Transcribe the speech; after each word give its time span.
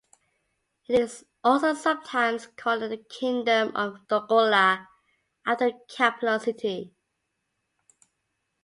It 0.89 0.99
is 0.99 1.27
also 1.43 1.75
sometimes 1.75 2.47
called 2.57 2.81
the 2.81 2.97
Kingdom 3.07 3.75
of 3.75 3.97
Dongola, 4.07 4.87
after 5.45 5.67
the 5.73 5.79
capital 5.89 6.39
city. 6.39 6.95